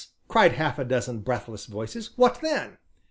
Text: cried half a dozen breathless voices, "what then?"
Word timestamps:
cried 0.27 0.53
half 0.53 0.79
a 0.79 0.83
dozen 0.83 1.19
breathless 1.19 1.67
voices, 1.67 2.09
"what 2.15 2.41
then?" 2.41 2.79